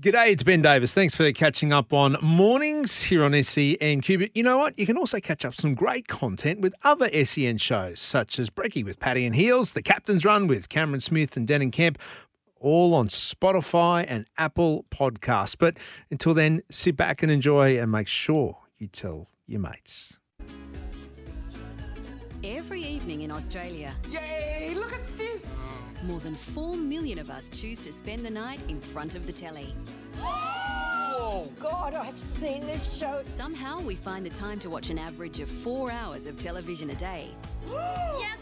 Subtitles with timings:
[0.00, 0.94] G'day, it's Ben Davis.
[0.94, 4.18] Thanks for catching up on mornings here on SENQ.
[4.20, 4.76] But you know what?
[4.78, 8.82] You can also catch up some great content with other SEN shows, such as Breaky
[8.82, 11.98] with Paddy and Heels, The Captain's Run with Cameron Smith and Denan Kemp,
[12.58, 15.56] all on Spotify and Apple Podcasts.
[15.58, 15.76] But
[16.10, 20.18] until then, sit back and enjoy and make sure you tell your mates.
[22.42, 25.21] Every evening in Australia, Yay, look at this!
[26.04, 29.32] More than 4 million of us choose to spend the night in front of the
[29.32, 29.74] telly.
[30.18, 31.48] Whoa!
[31.60, 33.22] God, I've seen this show.
[33.26, 36.94] Somehow we find the time to watch an average of four hours of television a
[36.94, 37.28] day.
[38.18, 38.41] Yes, my favorite.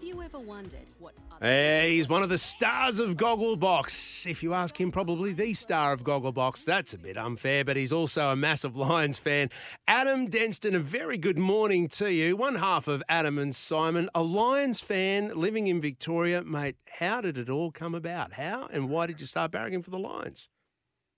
[0.00, 4.26] have you ever wondered what other Hey, he's one of the stars of Gogglebox.
[4.26, 6.64] If you ask him, probably the star of Gogglebox.
[6.64, 9.50] That's a bit unfair, but he's also a massive Lions fan.
[9.86, 12.34] Adam Densten, a very good morning to you.
[12.34, 16.42] One half of Adam and Simon, a Lions fan living in Victoria.
[16.42, 18.32] Mate, how did it all come about?
[18.32, 20.48] How and why did you start barracking for the Lions?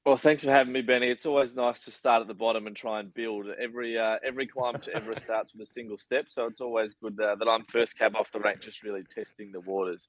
[0.05, 1.09] Well, thanks for having me, Benny.
[1.11, 3.47] It's always nice to start at the bottom and try and build.
[3.56, 7.20] Every uh, every climb to Everest starts with a single step, so it's always good
[7.20, 10.09] uh, that I'm first cab off the rank, just really testing the waters.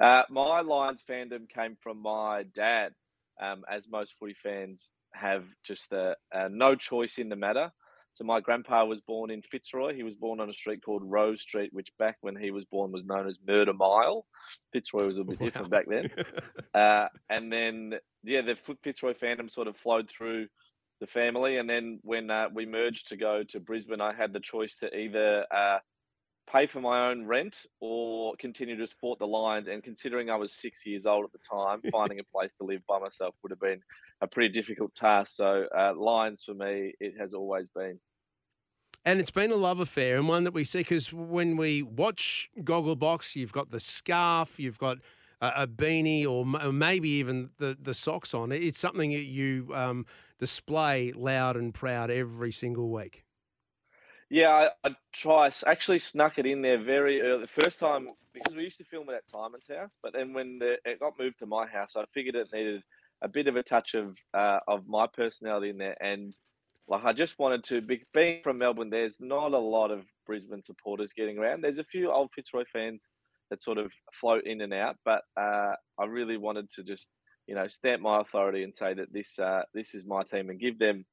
[0.00, 2.94] Uh, my Lions fandom came from my dad,
[3.38, 7.70] um, as most footy fans have just uh, uh, no choice in the matter.
[8.14, 9.94] So my grandpa was born in Fitzroy.
[9.94, 12.92] He was born on a street called Rose Street, which back when he was born
[12.92, 14.24] was known as Murder Mile.
[14.72, 16.10] Fitzroy was a bit different back then.
[16.74, 20.48] Uh, and then, yeah, the Fitzroy fandom sort of flowed through
[21.00, 21.58] the family.
[21.58, 24.92] And then when uh, we merged to go to Brisbane, I had the choice to
[24.92, 25.78] either uh,
[26.50, 29.68] pay for my own rent or continue to support the Lions.
[29.68, 32.82] And considering I was six years old at the time, finding a place to live
[32.88, 33.80] by myself would have been
[34.20, 35.32] a pretty difficult task.
[35.36, 37.98] So, uh, Lions for me, it has always been.
[39.04, 42.48] And it's been a love affair and one that we see because when we watch
[42.60, 44.98] Gogglebox, you've got the scarf, you've got
[45.42, 48.50] a, a beanie, or, m- or maybe even the, the socks on.
[48.50, 50.06] It's something that you um,
[50.38, 53.24] display loud and proud every single week.
[54.30, 55.50] Yeah, I, I try.
[55.66, 57.42] Actually, snuck it in there very early.
[57.42, 60.58] The first time because we used to film it at Simon's house, but then when
[60.58, 62.82] the, it got moved to my house, I figured it needed
[63.22, 66.36] a bit of a touch of uh, of my personality in there, and
[66.88, 67.80] like I just wanted to.
[67.80, 71.62] Be, being from Melbourne, there's not a lot of Brisbane supporters getting around.
[71.62, 73.08] There's a few old Fitzroy fans
[73.50, 77.10] that sort of float in and out, but uh, I really wanted to just
[77.46, 80.60] you know stamp my authority and say that this uh, this is my team and
[80.60, 81.04] give them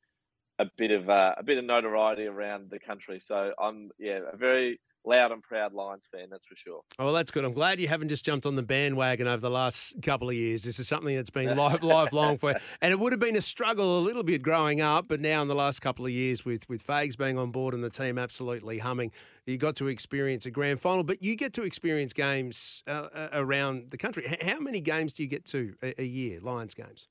[0.59, 3.19] a bit of uh, a bit of notoriety around the country.
[3.22, 6.81] So I'm yeah a very loud and proud Lions fan, that's for sure.
[7.00, 7.44] Oh, well, that's good.
[7.44, 10.63] I'm glad you haven't just jumped on the bandwagon over the last couple of years.
[10.63, 12.57] This is something that's been life, lifelong for you.
[12.81, 15.47] And it would have been a struggle a little bit growing up, but now in
[15.47, 18.78] the last couple of years with, with Fags being on board and the team absolutely
[18.78, 19.12] humming,
[19.45, 23.29] you got to experience a grand final, but you get to experience games uh, uh,
[23.33, 24.25] around the country.
[24.28, 27.07] H- How many games do you get to a, a year, Lions games?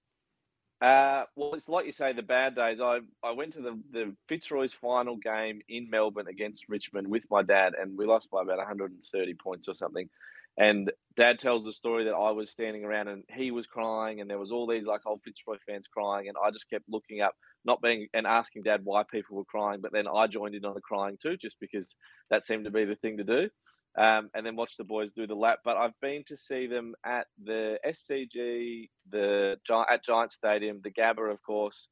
[0.81, 2.81] Uh, well, it's like you say, the bad days.
[2.81, 7.43] I, I went to the, the Fitzroy's final game in Melbourne against Richmond with my
[7.43, 10.09] dad, and we lost by about 130 points or something.
[10.57, 14.31] And dad tells the story that I was standing around and he was crying, and
[14.31, 17.35] there was all these like old Fitzroy fans crying, and I just kept looking up,
[17.65, 20.75] not being and asking dad why people were crying, but then I joined in on
[20.75, 21.95] the crying too, just because
[22.31, 23.51] that seemed to be the thing to do.
[23.99, 25.59] Um, and then watch the boys do the lap.
[25.65, 29.57] But I've been to see them at the SCG, the
[29.91, 31.89] at Giant Stadium, the Gabba, of course,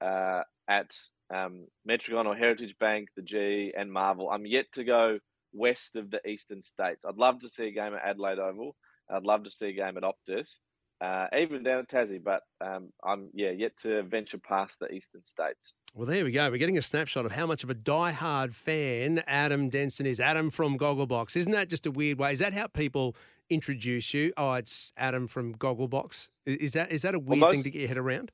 [0.00, 0.90] uh, at
[1.34, 4.30] um, or Heritage Bank, the G, and Marvel.
[4.30, 5.18] I'm yet to go
[5.52, 7.04] west of the eastern states.
[7.06, 8.76] I'd love to see a game at Adelaide Oval.
[9.10, 10.56] I'd love to see a game at Optus,
[11.00, 12.22] uh, even down at Tassie.
[12.22, 15.74] But um, I'm yeah yet to venture past the eastern states.
[15.94, 16.50] Well, there we go.
[16.50, 20.20] We're getting a snapshot of how much of a die-hard fan Adam Densten is.
[20.20, 21.34] Adam from Gogglebox.
[21.36, 22.32] Isn't that just a weird way?
[22.32, 23.16] Is that how people
[23.48, 24.32] introduce you?
[24.36, 26.28] Oh, it's Adam from Gogglebox.
[26.46, 28.32] Is that is that a weird thing most- to get your head around?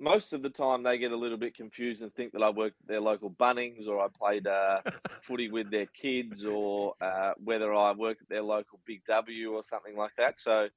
[0.00, 2.80] most of the time they get a little bit confused and think that I worked
[2.82, 4.80] at their local Bunnings or I played uh,
[5.22, 9.62] footy with their kids or uh, whether I work at their local Big W or
[9.62, 10.38] something like that.
[10.38, 10.68] So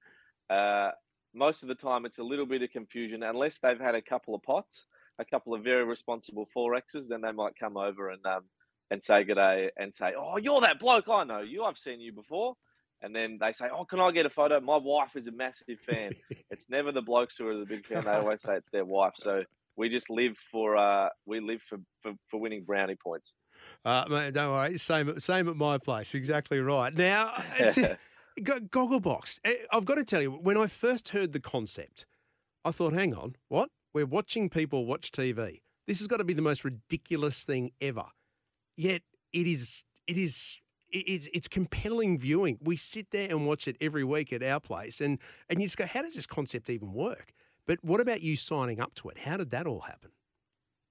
[0.49, 0.91] uh,
[1.33, 4.35] most of the time it's a little bit of confusion unless they've had a couple
[4.35, 4.85] of pots,
[5.19, 8.43] a couple of very responsible forexes, then they might come over and um,
[8.89, 11.09] and say good day and say, "Oh, you're that bloke.
[11.09, 11.63] I know you.
[11.63, 12.55] I've seen you before."
[13.01, 15.79] And then they say, "Oh, can I get a photo?" My wife is a massive
[15.79, 16.11] fan.
[16.49, 18.05] it's never the blokes who are the big fan.
[18.05, 19.13] They always say it's their wife.
[19.17, 19.43] So
[19.75, 23.33] we just live for uh, we live for, for for winning brownie points.
[23.85, 24.77] Uh, mate, don't worry.
[24.77, 26.15] Same, same at my place.
[26.15, 26.93] Exactly right.
[26.93, 27.77] Now, it's
[28.43, 29.39] Go- Gogglebox.
[29.45, 32.05] Eh, I've got to tell you, when I first heard the concept,
[32.65, 33.69] I thought, hang on, what?
[33.93, 35.61] We're watching people watch TV.
[35.87, 38.05] This has got to be the most ridiculous thing ever.
[38.75, 39.01] Yet
[39.33, 40.57] it is, it is,
[40.91, 42.59] it's, it's compelling viewing.
[42.61, 45.17] We sit there and watch it every week at our place, and
[45.49, 47.33] and you just go, how does this concept even work?
[47.65, 49.17] But what about you signing up to it?
[49.17, 50.11] How did that all happen?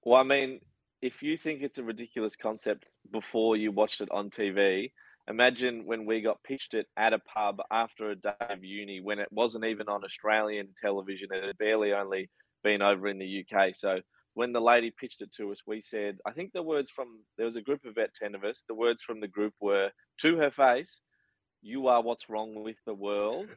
[0.03, 0.59] Well, I mean,
[1.01, 4.91] if you think it's a ridiculous concept before you watched it on TV,
[5.27, 9.19] imagine when we got pitched it at a pub after a day of uni when
[9.19, 11.29] it wasn't even on Australian television.
[11.31, 12.29] It had barely only
[12.63, 13.75] been over in the UK.
[13.75, 13.99] So
[14.33, 17.45] when the lady pitched it to us, we said, I think the words from there
[17.45, 18.63] was a group of about 10 of us.
[18.67, 19.89] The words from the group were
[20.21, 21.01] to her face,
[21.61, 23.47] You are what's wrong with the world.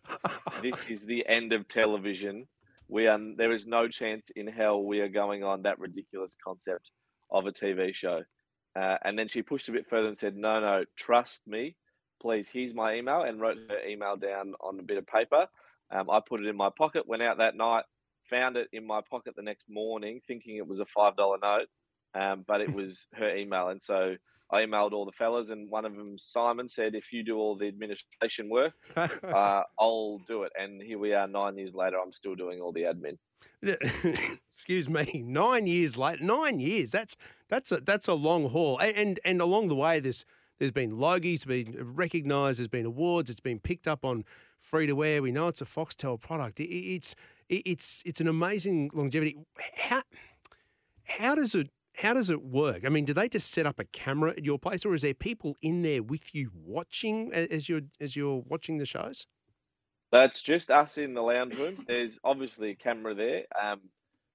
[0.63, 2.47] This is the end of television.
[2.89, 6.91] We are, there is no chance in hell we are going on that ridiculous concept
[7.31, 8.23] of a TV show.
[8.77, 11.77] Uh, and then she pushed a bit further and said, No, no, trust me.
[12.21, 15.49] Please, here's my email, and wrote her email down on a bit of paper.
[15.91, 17.85] Um, I put it in my pocket, went out that night,
[18.29, 21.69] found it in my pocket the next morning, thinking it was a $5 note,
[22.15, 23.69] um, but it was her email.
[23.69, 24.17] And so
[24.53, 27.57] I emailed all the fellas, and one of them, Simon, said, If you do all
[27.57, 30.53] the administration work, uh, I'll do it.
[30.59, 33.17] And here we are nine years later, I'm still doing all the admin.
[34.53, 36.91] Excuse me, nine years later, nine years.
[36.91, 37.17] That's
[37.49, 40.25] that's a that's a long haul, and and, and along the way, there's
[40.59, 44.25] there's been logies, been recognised, there's been awards, it's been picked up on
[44.61, 45.23] free to wear.
[45.23, 46.61] We know it's a Foxtel product.
[46.61, 47.15] It, it's
[47.49, 49.39] it, it's it's an amazing longevity.
[49.77, 50.03] How
[51.05, 51.71] how does it
[52.01, 52.85] how does it work?
[52.87, 55.13] I mean, do they just set up a camera at your place, or is there
[55.13, 59.27] people in there with you watching as you're as you're watching the shows?
[60.11, 61.85] That's just us in the lounge room.
[61.87, 63.45] There's obviously a camera there.
[63.61, 63.83] Um,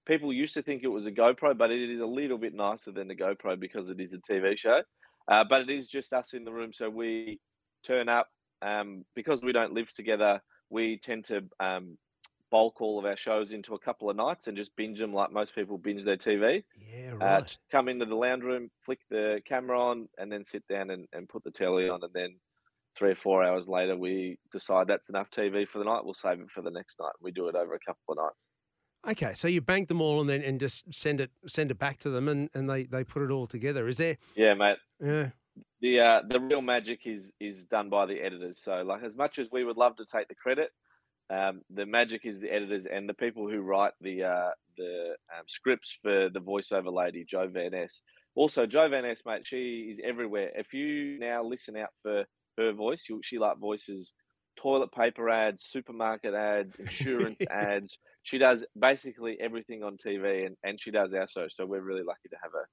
[0.05, 2.91] people used to think it was a GoPro, but it is a little bit nicer
[2.91, 4.81] than the GoPro because it is a TV show.
[5.27, 7.39] Uh, but it is just us in the room, so we
[7.83, 8.27] turn up.
[8.61, 11.97] Um, because we don't live together, we tend to um,
[12.51, 15.31] bulk all of our shows into a couple of nights and just binge them like
[15.31, 16.63] most people binge their TV.
[16.75, 17.47] Yeah, Uh, right.
[17.47, 21.07] t- come into the lounge room, flick the camera on, and then sit down and,
[21.13, 22.03] and put the telly on.
[22.03, 22.39] And then
[22.97, 26.05] three or four hours later, we decide that's enough TV for the night.
[26.05, 27.13] We'll save it for the next night.
[27.21, 28.45] We do it over a couple of nights.
[29.07, 31.99] Okay, so you bank them all and then and just send it send it back
[31.99, 33.87] to them and, and they, they put it all together.
[33.87, 34.77] Is there Yeah, mate.
[34.99, 35.31] yeah.
[35.79, 38.59] The uh, the real magic is is done by the editors.
[38.61, 40.71] So, like, as much as we would love to take the credit,
[41.29, 45.45] um, the magic is the editors and the people who write the uh, the um,
[45.47, 48.01] scripts for the voiceover lady, Jo van Es.
[48.35, 50.51] Also, Jo van Es, mate, she is everywhere.
[50.55, 52.25] If you now listen out for
[52.57, 54.13] her voice, you, she like voices
[54.55, 57.97] toilet paper ads, supermarket ads, insurance ads.
[58.23, 61.47] She does basically everything on TV, and, and she does our show.
[61.49, 62.67] So we're really lucky to have her.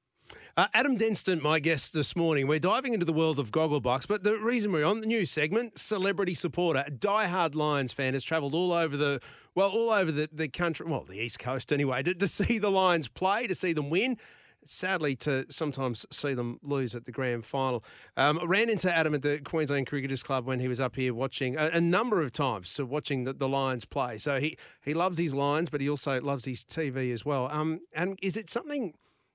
[0.54, 2.46] Uh, Adam Densten, my guest this morning.
[2.46, 5.78] We're diving into the world of Gogglebox, but the reason we're on the new segment,
[5.78, 9.20] celebrity supporter, diehard Lions fan, has travelled all over the
[9.54, 12.70] well, all over the, the country, well, the East Coast anyway, to, to see the
[12.70, 14.18] Lions play, to see them win.
[14.64, 17.82] Sadly, to sometimes see them lose at the grand final.
[18.16, 21.12] Um, I ran into Adam at the Queensland Cricketers Club when he was up here
[21.12, 24.18] watching a, a number of times, so watching the, the Lions play.
[24.18, 27.48] So he, he loves his Lions, but he also loves his TV as well.
[27.50, 28.94] Um, and is it something?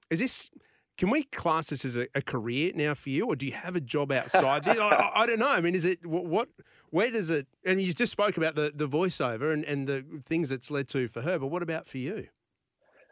[0.09, 0.49] Is this
[0.97, 3.75] can we class this as a, a career now for you, or do you have
[3.75, 4.65] a job outside?
[4.65, 4.77] this?
[4.77, 5.49] I, I, don't know.
[5.49, 6.49] I mean, is it what, what?
[6.89, 7.47] Where does it?
[7.65, 11.07] And you just spoke about the the voiceover and and the things it's led to
[11.07, 11.39] for her.
[11.39, 12.27] But what about for you?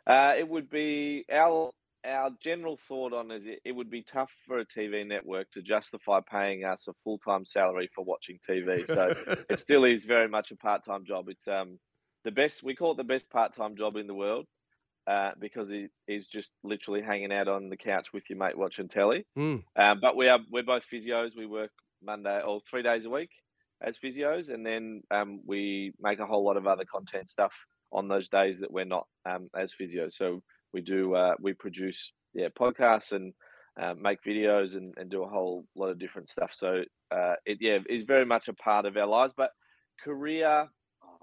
[0.07, 1.71] Uh, it would be our
[2.05, 5.61] our general thought on is it, it would be tough for a TV network to
[5.61, 8.87] justify paying us a full time salary for watching TV.
[8.87, 9.15] So
[9.49, 11.29] it still is very much a part time job.
[11.29, 11.79] It's um
[12.23, 14.45] the best we call it the best part time job in the world.
[15.07, 18.87] Uh, because it is just literally hanging out on the couch with your mate watching
[18.87, 19.23] telly.
[19.37, 19.63] Mm.
[19.75, 21.37] Um, but we are we're both physios.
[21.37, 21.69] We work
[22.03, 23.29] Monday or three days a week
[23.83, 27.53] as physios, and then um, we make a whole lot of other content stuff
[27.91, 30.13] on those days that we're not um, as physios.
[30.13, 30.41] So
[30.73, 33.33] we do uh, we produce yeah podcasts and
[33.79, 36.51] uh, make videos and, and do a whole lot of different stuff.
[36.53, 39.33] So uh, it yeah is very much a part of our lives.
[39.35, 39.51] But
[40.03, 40.67] career,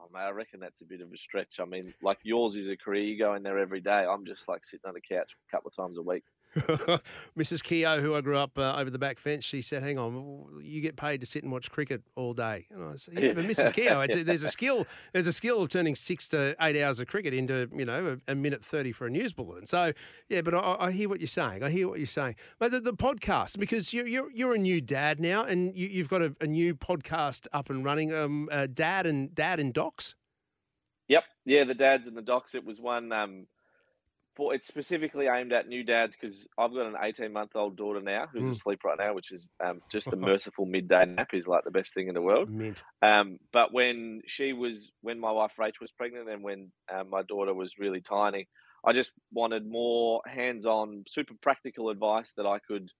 [0.02, 1.60] oh I reckon that's a bit of a stretch.
[1.60, 3.02] I mean, like yours is a career.
[3.02, 4.04] You go in there every day.
[4.08, 6.24] I'm just like sitting on the couch a couple of times a week.
[7.38, 7.62] Mrs.
[7.62, 10.82] Keogh, who I grew up uh, over the back fence, she said, "Hang on, you
[10.82, 13.72] get paid to sit and watch cricket all day." And I said, "Yeah, but Mrs.
[13.74, 14.86] Keogh, there's a skill.
[15.14, 18.32] There's a skill of turning six to eight hours of cricket into you know a,
[18.32, 19.92] a minute thirty for a news bulletin." So
[20.28, 21.62] yeah, but I, I hear what you're saying.
[21.62, 22.36] I hear what you're saying.
[22.58, 26.10] But the, the podcast, because you're, you're you're a new dad now, and you, you've
[26.10, 28.12] got a, a new podcast up and running.
[28.12, 30.14] Um, uh, dad and dad and docs.
[31.08, 32.54] Yep, yeah, the dads and the docs.
[32.54, 33.46] It was one um,
[34.36, 38.00] for it's specifically aimed at new dads because I've got an 18 month old daughter
[38.00, 38.58] now who's Mm.
[38.58, 41.94] asleep right now, which is um, just the merciful midday nap is like the best
[41.94, 42.50] thing in the world.
[43.02, 47.22] Um, but when she was, when my wife Rach was pregnant, and when um, my
[47.22, 48.48] daughter was really tiny,
[48.86, 52.90] I just wanted more hands-on, super practical advice that I could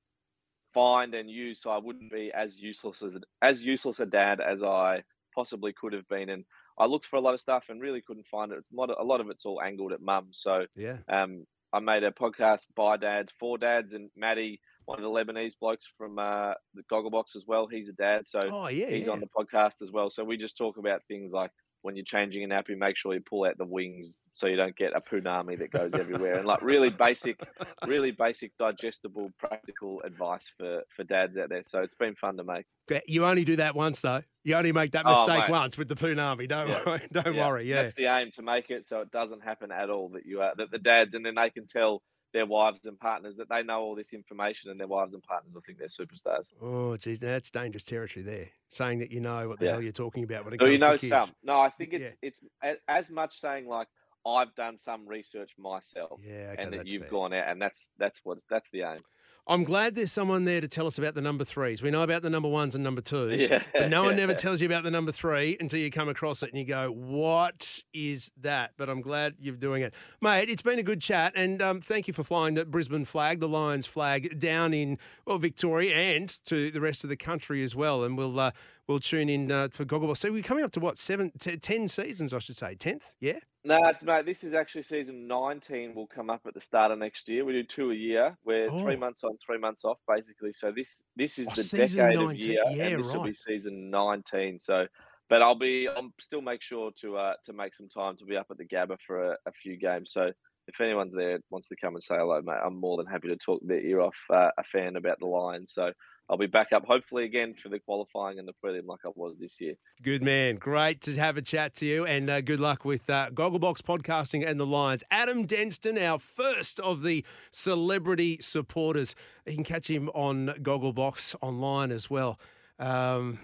[0.74, 4.62] find and use, so I wouldn't be as useless as as useless a dad as
[4.62, 6.28] I possibly could have been.
[6.30, 6.44] And
[6.78, 8.58] I looked for a lot of stuff and really couldn't find it.
[8.58, 10.28] It's mod- a lot of it's all angled at mum.
[10.32, 10.98] So Yeah.
[11.08, 15.58] um, I made a podcast by dads, for dads, and Maddie, one of the Lebanese
[15.58, 17.66] blokes from uh, the Gogglebox as well.
[17.66, 18.90] He's a dad, so Oh, yeah.
[18.90, 19.12] he's yeah.
[19.12, 20.10] on the podcast as well.
[20.10, 21.50] So we just talk about things like
[21.82, 24.76] when you're changing a nappy, make sure you pull out the wings so you don't
[24.76, 27.38] get a punami that goes everywhere, and like really basic,
[27.86, 31.62] really basic, digestible, practical advice for for dads out there.
[31.64, 32.64] So it's been fun to make.
[33.06, 34.22] You only do that once, though.
[34.44, 35.50] You only make that Oh, mistake mate.
[35.50, 36.48] once with the punami.
[36.48, 36.82] Don't Yeah.
[36.84, 37.02] worry.
[37.12, 37.64] Don't worry.
[37.68, 37.82] Yeah.
[37.82, 40.08] that's the aim to make it so it doesn't happen at all.
[40.10, 43.36] That you are that the dads, and then they can tell their wives and partners
[43.36, 46.46] that they know all this information, and their wives and partners will think they're superstars.
[46.60, 48.48] Oh, geez, now that's dangerous territory there.
[48.70, 49.72] Saying that you know what the Yeah.
[49.72, 51.26] hell you're talking about when it So comes you know to kids.
[51.26, 51.36] some.
[51.42, 51.98] No, I think Yeah.
[51.98, 52.40] it's it's
[52.88, 53.88] as much saying like
[54.24, 57.10] I've done some research myself, Yeah, okay, and that you've fair.
[57.10, 59.04] gone out, and that's that's what that's the aim.
[59.46, 61.82] I'm glad there's someone there to tell us about the number threes.
[61.82, 64.38] We know about the number ones and number twos, Yeah, but no one never yeah.
[64.38, 67.80] tells you about the number three until you come across it and you go, "What
[67.92, 70.48] is that?" But I'm glad you're doing it, mate.
[70.48, 73.48] It's been a good chat, and um, thank you for flying the Brisbane flag, the
[73.48, 78.04] Lions flag, down in well Victoria and to the rest of the country as well.
[78.04, 78.52] And we'll uh,
[78.88, 80.18] we'll tune in uh, for Gogglebox.
[80.18, 83.38] So we're coming up to what seven, t- ten seasons, I should say, tenth, yeah.
[83.64, 86.98] No, it's- mate, this is actually season 19 will come up at the start of
[86.98, 87.44] next year.
[87.44, 88.36] We do two a year.
[88.44, 90.52] We're three months on, three months off, basically.
[90.52, 93.34] So this this is Oh, the decade 19, of year, yeah, and this will be
[93.34, 94.58] season 19.
[94.58, 94.86] So,
[95.28, 98.36] but I'll be, I'll still make sure to uh, to make some time to be
[98.36, 100.10] up at the Gabba for a, a few games.
[100.12, 100.32] So
[100.66, 103.36] if anyone's there wants to come and say hello, mate, I'm more than happy to
[103.36, 105.72] talk their ear off uh, a fan about the Lions.
[105.72, 105.92] So
[106.32, 109.36] I'll be back up hopefully again for the qualifying and the prelim like I was
[109.38, 109.74] this year.
[110.02, 110.56] Good man.
[110.56, 114.48] Great to have a chat to you, and uh, good luck with uh, Gogglebox podcasting
[114.48, 115.04] and the Lions.
[115.10, 119.14] Adam Densten, our first of the celebrity supporters.
[119.46, 122.40] You can catch him on Gogglebox online as well.
[122.78, 123.38] Um,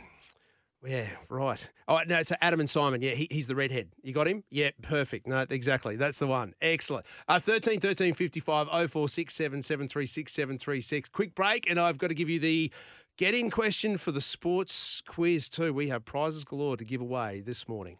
[0.86, 1.68] yeah, right.
[1.88, 3.02] Oh no, so Adam and Simon.
[3.02, 3.88] Yeah, he, he's the redhead.
[4.02, 4.44] You got him?
[4.50, 5.26] Yeah, perfect.
[5.26, 5.96] No, exactly.
[5.96, 6.54] That's the one.
[6.62, 7.04] Excellent.
[7.26, 11.08] Uh, 13 13 55 0467 736 736.
[11.08, 12.72] Quick break, and I've got to give you the
[13.16, 15.72] get in question for the sports quiz too.
[15.72, 17.98] We have prizes galore to give away this morning.